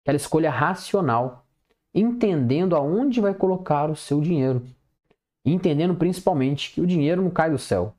aquela 0.03 0.17
escolha 0.17 0.51
racional, 0.51 1.47
entendendo 1.95 2.77
aonde 2.77 3.21
vai 3.21 3.35
colocar 3.35 3.91
o 3.91 3.97
seu 3.97 4.21
dinheiro 4.21 4.67
e 5.45 5.53
entendendo 5.53 5.95
principalmente 5.95 6.73
que 6.73 6.81
o 6.81 6.87
dinheiro 6.87 7.23
não 7.23 7.31
cai 7.31 7.51
do 7.51 7.59
céu. 7.59 7.95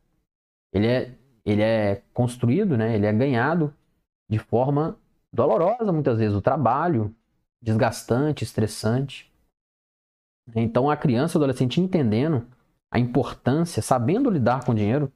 Ele 0.74 0.88
é, 0.88 1.16
ele 1.46 1.62
é 1.62 2.02
construído, 2.14 2.78
né? 2.78 2.96
ele 2.96 3.06
é 3.06 3.14
ganhado 3.14 3.74
de 4.30 4.40
forma 4.40 4.98
dolorosa 5.32 5.92
muitas 5.92 6.18
vezes, 6.18 6.36
o 6.36 6.42
trabalho 6.42 7.14
desgastante, 7.62 8.44
estressante. 8.44 9.32
Então 10.56 10.90
a 10.90 10.98
criança, 10.98 11.38
o 11.38 11.42
adolescente 11.42 11.80
entendendo 11.80 12.46
a 12.92 13.00
importância, 13.00 13.82
sabendo 13.82 14.30
lidar 14.30 14.66
com 14.66 14.72
o 14.72 14.76
dinheiro, 14.76 15.12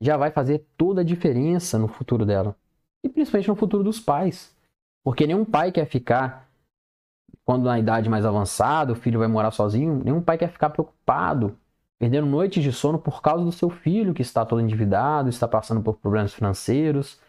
já 0.00 0.16
vai 0.16 0.30
fazer 0.30 0.66
toda 0.76 1.00
a 1.00 1.04
diferença 1.04 1.78
no 1.78 1.88
futuro 1.88 2.24
dela. 2.24 2.56
E 3.02 3.08
principalmente 3.08 3.48
no 3.48 3.56
futuro 3.56 3.82
dos 3.82 4.00
pais. 4.00 4.53
Porque 5.04 5.26
nenhum 5.26 5.44
pai 5.44 5.70
quer 5.70 5.86
ficar 5.86 6.48
quando 7.44 7.64
na 7.64 7.78
idade 7.78 8.08
mais 8.08 8.24
avançada, 8.24 8.92
o 8.92 8.96
filho 8.96 9.18
vai 9.18 9.28
morar 9.28 9.50
sozinho, 9.50 10.02
nenhum 10.02 10.22
pai 10.22 10.38
quer 10.38 10.50
ficar 10.50 10.70
preocupado, 10.70 11.58
perdendo 11.98 12.26
noites 12.26 12.62
de 12.62 12.72
sono 12.72 12.98
por 12.98 13.20
causa 13.20 13.44
do 13.44 13.52
seu 13.52 13.68
filho 13.68 14.14
que 14.14 14.22
está 14.22 14.46
todo 14.46 14.62
endividado, 14.62 15.28
está 15.28 15.46
passando 15.46 15.82
por 15.82 15.98
problemas 15.98 16.32
financeiros 16.32 17.20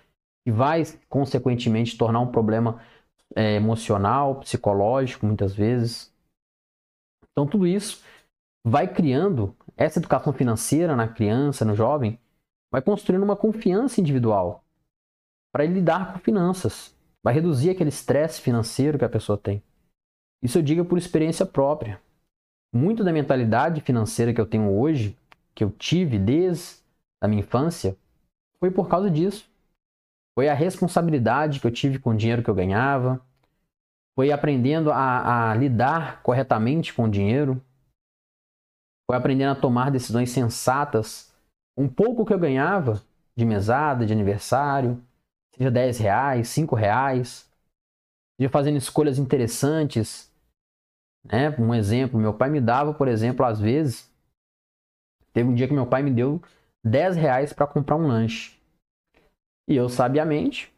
e 0.45 0.51
vai, 0.51 0.83
consequentemente, 1.09 1.97
tornar 1.97 2.21
um 2.21 2.31
problema 2.31 2.81
é, 3.35 3.55
emocional, 3.55 4.35
psicológico, 4.35 5.25
muitas 5.25 5.53
vezes. 5.53 6.13
Então, 7.31 7.45
tudo 7.45 7.67
isso 7.67 8.01
vai 8.65 8.87
criando 8.87 9.55
essa 9.75 9.99
educação 9.99 10.31
financeira 10.31 10.95
na 10.95 11.07
criança, 11.07 11.65
no 11.65 11.75
jovem, 11.75 12.17
vai 12.71 12.81
construindo 12.81 13.23
uma 13.23 13.35
confiança 13.35 13.99
individual 13.99 14.63
para 15.51 15.65
ele 15.65 15.75
lidar 15.75 16.13
com 16.13 16.19
finanças, 16.19 16.94
vai 17.25 17.33
reduzir 17.33 17.71
aquele 17.71 17.89
estresse 17.89 18.39
financeiro 18.39 18.99
que 18.99 19.03
a 19.03 19.09
pessoa 19.09 19.35
tem. 19.35 19.63
Isso 20.43 20.59
eu 20.59 20.61
digo 20.61 20.85
por 20.85 20.95
experiência 20.95 21.43
própria. 21.43 21.99
Muito 22.71 23.03
da 23.03 23.11
mentalidade 23.11 23.81
financeira 23.81 24.31
que 24.31 24.39
eu 24.39 24.45
tenho 24.45 24.71
hoje, 24.71 25.17
que 25.55 25.63
eu 25.63 25.71
tive 25.71 26.19
desde 26.19 26.83
a 27.19 27.27
minha 27.27 27.39
infância, 27.39 27.97
foi 28.59 28.69
por 28.69 28.87
causa 28.87 29.09
disso. 29.09 29.49
Foi 30.37 30.47
a 30.47 30.53
responsabilidade 30.53 31.59
que 31.59 31.65
eu 31.65 31.71
tive 31.71 31.97
com 31.97 32.11
o 32.11 32.15
dinheiro 32.15 32.43
que 32.43 32.49
eu 32.49 32.53
ganhava, 32.53 33.19
foi 34.15 34.31
aprendendo 34.31 34.91
a, 34.91 35.49
a 35.49 35.55
lidar 35.55 36.21
corretamente 36.21 36.93
com 36.93 37.05
o 37.05 37.09
dinheiro, 37.09 37.59
foi 39.09 39.17
aprendendo 39.17 39.53
a 39.53 39.59
tomar 39.59 39.89
decisões 39.89 40.29
sensatas. 40.29 41.33
Um 41.75 41.87
pouco 41.87 42.23
que 42.23 42.33
eu 42.33 42.39
ganhava 42.39 43.01
de 43.35 43.45
mesada, 43.45 44.05
de 44.05 44.13
aniversário, 44.13 45.01
seja 45.57 45.71
10 45.71 45.97
reais, 45.99 46.47
5 46.49 46.75
reais, 46.75 47.49
seja 48.37 48.49
fazendo 48.49 48.77
escolhas 48.77 49.17
interessantes 49.17 50.33
né? 51.25 51.49
Um 51.59 51.73
exemplo, 51.73 52.19
meu 52.19 52.33
pai 52.33 52.49
me 52.49 52.61
dava, 52.61 52.93
por 52.93 53.07
exemplo, 53.07 53.45
às 53.45 53.59
vezes, 53.59 54.11
teve 55.33 55.49
um 55.49 55.55
dia 55.55 55.67
que 55.67 55.73
meu 55.73 55.87
pai 55.87 56.03
me 56.03 56.11
deu 56.11 56.41
10 56.83 57.15
reais 57.15 57.51
para 57.51 57.65
comprar 57.65 57.95
um 57.95 58.07
lanche. 58.07 58.59
E 59.67 59.75
eu, 59.75 59.89
sabiamente, 59.89 60.71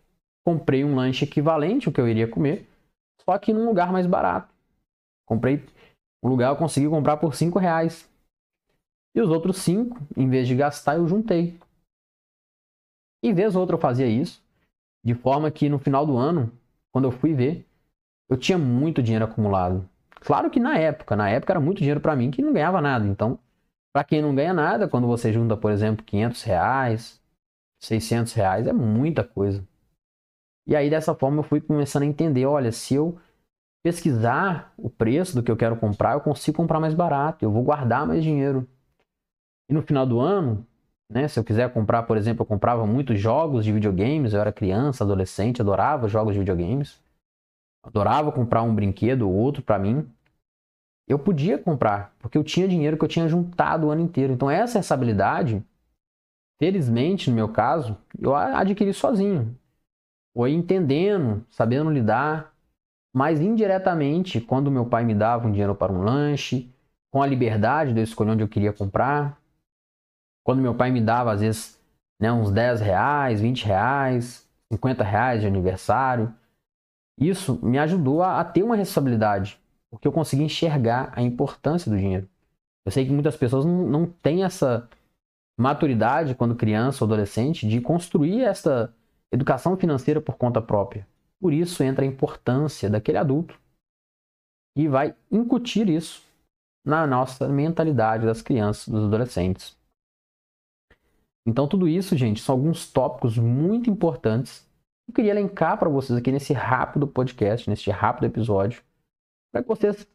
comprei 0.46 0.86
um 0.86 0.96
lanche 0.96 1.26
equivalente 1.26 1.88
ao 1.88 1.94
que 1.94 2.00
eu 2.00 2.08
iria 2.08 2.30
comer, 2.30 2.66
só 3.22 3.38
que 3.38 3.54
num 3.54 3.66
lugar 3.66 3.92
mais 3.92 4.08
barato. 4.08 4.54
Comprei 5.28 5.66
um 6.24 6.30
lugar 6.30 6.50
eu 6.50 6.56
consegui 6.56 6.88
comprar 6.88 7.18
por 7.18 7.36
5 7.36 7.60
reais. 7.60 8.10
E 9.14 9.20
os 9.20 9.30
outros 9.30 9.58
5, 9.58 9.98
em 10.16 10.30
vez 10.30 10.48
de 10.48 10.56
gastar, 10.56 10.96
eu 10.96 11.08
juntei. 11.08 11.60
E 13.22 13.34
vez 13.34 13.56
ou 13.56 13.62
outra 13.62 13.76
eu 13.76 13.82
fazia 13.82 14.08
isso, 14.08 14.42
de 15.04 15.14
forma 15.16 15.50
que 15.52 15.70
no 15.70 15.80
final 15.80 16.06
do 16.06 16.18
ano, 16.18 16.52
quando 16.92 17.06
eu 17.06 17.12
fui 17.12 17.34
ver, 17.34 17.66
eu 18.30 18.38
tinha 18.38 18.58
muito 18.58 19.02
dinheiro 19.02 19.26
acumulado. 19.26 19.88
Claro 20.20 20.50
que 20.50 20.60
na 20.60 20.78
época, 20.78 21.16
na 21.16 21.30
época 21.30 21.54
era 21.54 21.60
muito 21.60 21.80
dinheiro 21.80 22.02
para 22.02 22.16
mim 22.16 22.32
que 22.32 22.42
não 22.42 22.54
ganhava 22.54 22.82
nada. 22.82 23.06
Então, 23.08 23.40
para 23.94 24.04
quem 24.04 24.22
não 24.22 24.36
ganha 24.36 24.54
nada, 24.54 24.88
quando 24.88 25.08
você 25.08 25.32
junta, 25.32 25.56
por 25.56 25.72
exemplo, 25.72 26.04
500 26.06 26.44
reais, 26.44 27.22
600 27.80 28.34
reais, 28.34 28.68
é 28.68 28.74
muita 28.74 29.24
coisa. 29.24 29.66
E 30.68 30.76
aí 30.76 30.90
dessa 30.90 31.16
forma 31.16 31.40
eu 31.40 31.44
fui 31.44 31.62
começando 31.62 32.04
a 32.04 32.08
entender, 32.08 32.46
olha, 32.46 32.72
se 32.72 32.96
eu 32.96 33.18
pesquisar 33.84 34.74
o 34.78 34.90
preço 34.90 35.36
do 35.36 35.42
que 35.42 35.50
eu 35.50 35.56
quero 35.56 35.78
comprar, 35.78 36.14
eu 36.14 36.22
consigo 36.22 36.58
comprar 36.58 36.80
mais 36.80 36.94
barato, 36.94 37.46
eu 37.46 37.52
vou 37.52 37.64
guardar 37.64 38.06
mais 38.06 38.22
dinheiro. 38.22 38.68
E 39.70 39.74
no 39.74 39.82
final 39.82 40.06
do 40.06 40.20
ano, 40.20 40.66
né, 41.10 41.28
se 41.28 41.40
eu 41.40 41.44
quiser 41.44 41.72
comprar, 41.74 42.04
por 42.04 42.18
exemplo, 42.18 42.42
eu 42.42 42.46
comprava 42.46 42.86
muitos 42.86 43.20
jogos 43.20 43.64
de 43.66 43.72
videogames, 43.72 44.34
eu 44.34 44.42
era 44.42 44.52
criança, 44.52 45.04
adolescente, 45.04 45.62
adorava 45.62 46.08
jogos 46.08 46.34
de 46.34 46.40
videogames 46.40 47.00
adorava 47.88 48.32
comprar 48.32 48.64
um 48.64 48.76
brinquedo 48.76 49.24
ou 49.24 49.34
outro 49.34 49.64
para 49.64 49.80
mim, 49.80 50.08
eu 51.08 51.18
podia 51.18 51.58
comprar, 51.58 52.14
porque 52.20 52.38
eu 52.38 52.44
tinha 52.44 52.68
dinheiro 52.68 52.98
que 52.98 53.06
eu 53.06 53.10
tinha 53.10 53.30
juntado 53.30 53.88
o 53.88 53.92
ano 53.92 54.02
inteiro. 54.02 54.34
Então 54.34 54.52
essa 54.52 54.78
essa 54.78 54.94
habilidade, 54.94 55.64
felizmente 56.60 57.30
no 57.30 57.36
meu 57.36 57.50
caso, 57.50 57.98
eu 58.20 58.36
adquiri 58.36 58.94
sozinho. 58.94 59.58
Foi 60.36 60.52
entendendo, 60.52 61.46
sabendo 61.50 61.90
lidar, 61.90 62.54
mas 63.16 63.40
indiretamente, 63.40 64.42
quando 64.42 64.70
meu 64.70 64.86
pai 64.86 65.04
me 65.04 65.16
dava 65.16 65.48
um 65.48 65.52
dinheiro 65.52 65.74
para 65.74 65.92
um 65.92 66.04
lanche, 66.04 66.70
com 67.12 67.22
a 67.22 67.26
liberdade 67.26 67.94
de 67.94 68.02
eu 68.02 68.04
escolher 68.04 68.32
onde 68.32 68.44
eu 68.44 68.48
queria 68.48 68.74
comprar, 68.74 69.42
quando 70.48 70.62
meu 70.62 70.74
pai 70.74 70.92
me 70.92 71.02
dava 71.02 71.34
às 71.34 71.42
vezes 71.42 71.78
né, 72.22 72.32
uns 72.32 72.50
10 72.50 72.80
reais, 72.80 73.42
20 73.42 73.66
reais, 73.66 74.50
50 74.72 75.04
reais 75.04 75.42
de 75.42 75.48
aniversário, 75.48 76.34
isso 77.20 77.60
me 77.62 77.78
ajudou 77.78 78.24
a, 78.24 78.40
a 78.40 78.46
ter 78.46 78.64
uma 78.64 78.78
responsabilidade 78.78 79.60
porque 79.92 80.08
eu 80.08 80.12
consegui 80.12 80.44
enxergar 80.44 81.12
a 81.14 81.22
importância 81.22 81.92
do 81.92 81.98
dinheiro. 81.98 82.30
Eu 82.86 82.94
sei 82.94 83.06
que 83.06 83.12
muitas 83.12 83.36
pessoas 83.36 83.66
não, 83.66 83.86
não 83.88 84.06
têm 84.06 84.46
essa 84.46 84.90
maturidade 85.60 86.34
quando 86.34 86.56
criança 86.56 87.04
ou 87.04 87.08
adolescente 87.08 87.68
de 87.68 87.82
construir 87.82 88.42
essa 88.42 88.94
educação 89.34 89.76
financeira 89.76 90.22
por 90.22 90.38
conta 90.38 90.62
própria. 90.62 91.06
Por 91.42 91.52
isso 91.52 91.84
entra 91.84 92.06
a 92.06 92.08
importância 92.08 92.90
daquele 92.90 93.18
adulto 93.18 93.60
e 94.78 94.88
vai 94.88 95.14
incutir 95.30 95.90
isso 95.90 96.24
na 96.86 97.06
nossa 97.06 97.50
mentalidade 97.50 98.26
das 98.26 98.42
crianças, 98.42 98.88
dos 98.88 99.04
adolescentes. 99.04 99.77
Então, 101.48 101.66
tudo 101.66 101.88
isso, 101.88 102.18
gente, 102.18 102.42
são 102.42 102.54
alguns 102.54 102.92
tópicos 102.92 103.38
muito 103.38 103.90
importantes 103.90 104.68
que 105.06 105.12
eu 105.12 105.16
queria 105.16 105.32
elencar 105.32 105.78
para 105.78 105.88
vocês 105.88 106.20
aqui 106.20 106.30
nesse 106.30 106.52
rápido 106.52 107.08
podcast, 107.08 107.70
nesse 107.70 107.90
rápido 107.90 108.26
episódio, 108.26 108.84
para 109.50 109.62
que 109.62 109.68
vocês 109.70 110.06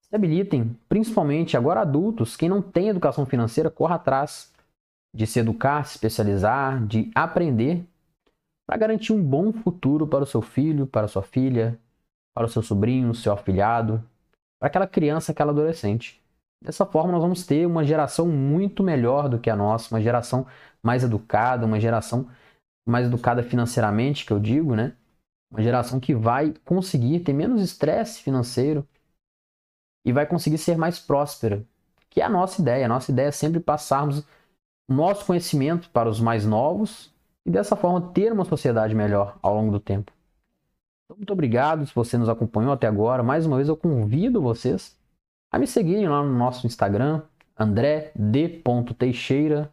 se 0.00 0.14
habilitem, 0.14 0.78
principalmente 0.88 1.56
agora 1.56 1.80
adultos, 1.80 2.36
quem 2.36 2.48
não 2.48 2.62
tem 2.62 2.88
educação 2.88 3.26
financeira, 3.26 3.68
corra 3.68 3.96
atrás 3.96 4.52
de 5.12 5.26
se 5.26 5.40
educar, 5.40 5.84
se 5.84 5.96
especializar, 5.96 6.86
de 6.86 7.10
aprender 7.12 7.84
para 8.64 8.76
garantir 8.76 9.12
um 9.12 9.20
bom 9.20 9.52
futuro 9.52 10.06
para 10.06 10.22
o 10.22 10.26
seu 10.26 10.40
filho, 10.40 10.86
para 10.86 11.06
a 11.06 11.08
sua 11.08 11.22
filha, 11.22 11.76
para 12.32 12.46
o 12.46 12.48
seu 12.48 12.62
sobrinho, 12.62 13.12
seu 13.12 13.32
afilhado, 13.32 14.00
para 14.60 14.68
aquela 14.68 14.86
criança, 14.86 15.32
aquela 15.32 15.50
adolescente. 15.50 16.22
Dessa 16.62 16.86
forma, 16.86 17.12
nós 17.12 17.22
vamos 17.22 17.44
ter 17.44 17.66
uma 17.66 17.84
geração 17.84 18.26
muito 18.28 18.82
melhor 18.82 19.28
do 19.28 19.38
que 19.38 19.50
a 19.50 19.56
nossa, 19.56 19.94
uma 19.94 20.00
geração 20.00 20.46
mais 20.86 21.02
educada, 21.02 21.66
uma 21.66 21.80
geração 21.80 22.30
mais 22.86 23.06
educada 23.06 23.42
financeiramente, 23.42 24.24
que 24.24 24.32
eu 24.32 24.38
digo, 24.38 24.76
né? 24.76 24.94
Uma 25.50 25.62
geração 25.62 25.98
que 25.98 26.14
vai 26.14 26.54
conseguir 26.64 27.20
ter 27.20 27.32
menos 27.32 27.60
estresse 27.60 28.22
financeiro 28.22 28.86
e 30.04 30.12
vai 30.12 30.24
conseguir 30.24 30.58
ser 30.58 30.78
mais 30.78 31.00
próspera, 31.00 31.66
que 32.08 32.20
é 32.20 32.24
a 32.24 32.28
nossa 32.28 32.62
ideia. 32.62 32.86
A 32.86 32.88
nossa 32.88 33.10
ideia 33.10 33.28
é 33.28 33.32
sempre 33.32 33.58
passarmos 33.58 34.20
o 34.88 34.94
nosso 34.94 35.26
conhecimento 35.26 35.90
para 35.90 36.08
os 36.08 36.20
mais 36.20 36.46
novos 36.46 37.12
e 37.44 37.50
dessa 37.50 37.74
forma 37.74 38.12
ter 38.12 38.32
uma 38.32 38.44
sociedade 38.44 38.94
melhor 38.94 39.36
ao 39.42 39.54
longo 39.54 39.72
do 39.72 39.80
tempo. 39.80 40.12
Então, 41.04 41.16
muito 41.16 41.32
obrigado 41.32 41.84
se 41.86 41.94
você 41.94 42.16
nos 42.16 42.28
acompanhou 42.28 42.72
até 42.72 42.86
agora. 42.86 43.22
Mais 43.22 43.46
uma 43.46 43.56
vez 43.56 43.68
eu 43.68 43.76
convido 43.76 44.40
vocês 44.40 44.96
a 45.50 45.58
me 45.58 45.66
seguirem 45.66 46.08
lá 46.08 46.22
no 46.22 46.32
nosso 46.32 46.66
Instagram, 46.66 47.22
andré.d.teixeira. 47.58 49.72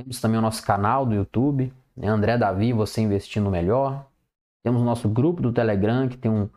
Temos 0.00 0.20
também 0.20 0.38
o 0.38 0.42
nosso 0.42 0.64
canal 0.64 1.04
do 1.04 1.14
YouTube, 1.14 1.72
né? 1.94 2.08
André 2.08 2.38
Davi, 2.38 2.72
você 2.72 3.02
investindo 3.02 3.50
melhor. 3.50 4.08
Temos 4.64 4.80
o 4.80 4.84
nosso 4.84 5.08
grupo 5.08 5.42
do 5.42 5.52
Telegram, 5.52 6.08
que 6.08 6.16
tem 6.16 6.30
um, 6.30 6.48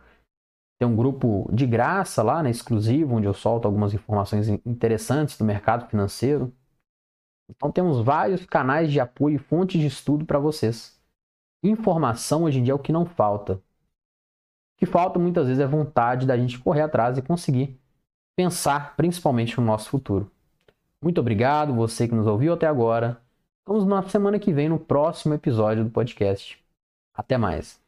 tem 0.79 0.87
um 0.87 0.95
grupo 0.95 1.49
de 1.51 1.67
graça 1.67 2.23
lá, 2.23 2.41
né, 2.41 2.49
exclusivo, 2.49 3.15
onde 3.15 3.27
eu 3.27 3.33
solto 3.33 3.65
algumas 3.65 3.93
informações 3.93 4.47
interessantes 4.65 5.37
do 5.37 5.43
mercado 5.43 5.89
financeiro. 5.89 6.53
Então 7.49 7.71
temos 7.71 8.01
vários 8.01 8.45
canais 8.45 8.91
de 8.91 8.99
apoio 8.99 9.35
e 9.35 9.39
fontes 9.39 9.79
de 9.79 9.87
estudo 9.87 10.25
para 10.25 10.39
vocês. 10.39 10.97
Informação 11.61 12.43
hoje 12.43 12.59
em 12.59 12.63
dia 12.63 12.71
é 12.71 12.75
o 12.75 12.79
que 12.79 12.91
não 12.91 13.05
falta. 13.05 13.55
O 13.55 13.61
que 14.79 14.85
falta 14.85 15.19
muitas 15.19 15.47
vezes 15.47 15.61
é 15.61 15.67
vontade 15.67 16.25
da 16.25 16.37
gente 16.37 16.59
correr 16.59 16.81
atrás 16.81 17.17
e 17.17 17.21
conseguir 17.21 17.79
pensar 18.37 18.95
principalmente 18.95 19.59
no 19.59 19.65
nosso 19.65 19.89
futuro. 19.89 20.31
Muito 21.01 21.19
obrigado, 21.19 21.73
você 21.73 22.07
que 22.07 22.15
nos 22.15 22.27
ouviu 22.27 22.53
até 22.53 22.67
agora. 22.67 23.22
Vamos 23.65 23.85
na 23.85 24.03
semana 24.09 24.39
que 24.39 24.51
vem 24.51 24.67
no 24.67 24.77
próximo 24.77 25.33
episódio 25.33 25.83
do 25.85 25.89
podcast. 25.89 26.61
Até 27.13 27.37
mais. 27.37 27.82